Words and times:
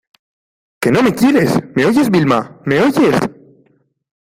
que 0.81 0.89
no 0.91 1.03
me 1.03 1.13
quieres!¿ 1.13 1.55
me 1.75 1.85
oyes, 1.85 2.09
Vilma?¿ 2.09 2.59
me 2.65 2.79
oyes? 2.79 3.19